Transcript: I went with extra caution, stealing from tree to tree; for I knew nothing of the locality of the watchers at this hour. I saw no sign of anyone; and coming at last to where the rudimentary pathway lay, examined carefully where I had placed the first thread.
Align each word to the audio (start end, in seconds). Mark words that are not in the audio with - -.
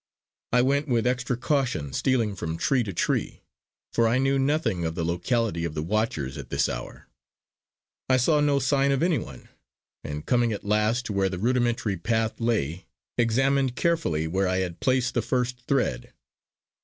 I 0.51 0.63
went 0.63 0.87
with 0.87 1.05
extra 1.05 1.37
caution, 1.37 1.93
stealing 1.93 2.33
from 2.35 2.57
tree 2.57 2.81
to 2.85 2.91
tree; 2.91 3.43
for 3.93 4.07
I 4.07 4.17
knew 4.17 4.39
nothing 4.39 4.83
of 4.83 4.95
the 4.95 5.05
locality 5.05 5.63
of 5.63 5.75
the 5.75 5.83
watchers 5.83 6.39
at 6.39 6.49
this 6.49 6.67
hour. 6.67 7.07
I 8.09 8.17
saw 8.17 8.39
no 8.41 8.57
sign 8.57 8.91
of 8.91 9.03
anyone; 9.03 9.49
and 10.03 10.25
coming 10.25 10.53
at 10.53 10.63
last 10.63 11.05
to 11.05 11.13
where 11.13 11.29
the 11.29 11.37
rudimentary 11.37 11.97
pathway 11.97 12.43
lay, 12.47 12.85
examined 13.19 13.75
carefully 13.75 14.25
where 14.27 14.47
I 14.47 14.57
had 14.57 14.79
placed 14.79 15.13
the 15.13 15.21
first 15.21 15.67
thread. 15.67 16.11